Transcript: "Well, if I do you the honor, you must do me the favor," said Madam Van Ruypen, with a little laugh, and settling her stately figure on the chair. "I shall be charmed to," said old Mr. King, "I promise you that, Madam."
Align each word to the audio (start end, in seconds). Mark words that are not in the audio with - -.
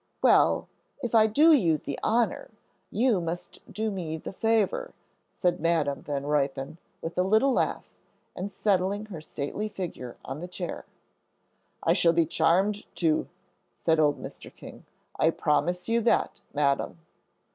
"Well, 0.23 0.67
if 1.03 1.13
I 1.13 1.27
do 1.27 1.53
you 1.53 1.77
the 1.77 1.99
honor, 2.01 2.49
you 2.89 3.21
must 3.21 3.59
do 3.71 3.91
me 3.91 4.17
the 4.17 4.33
favor," 4.33 4.95
said 5.37 5.59
Madam 5.59 6.01
Van 6.01 6.25
Ruypen, 6.25 6.79
with 7.03 7.19
a 7.19 7.21
little 7.21 7.53
laugh, 7.53 7.85
and 8.35 8.51
settling 8.51 9.05
her 9.05 9.21
stately 9.21 9.69
figure 9.69 10.17
on 10.25 10.39
the 10.39 10.47
chair. 10.47 10.85
"I 11.83 11.93
shall 11.93 12.13
be 12.13 12.25
charmed 12.25 12.87
to," 12.95 13.27
said 13.75 13.99
old 13.99 14.19
Mr. 14.19 14.51
King, 14.51 14.85
"I 15.19 15.29
promise 15.29 15.87
you 15.87 16.01
that, 16.01 16.41
Madam." 16.51 16.97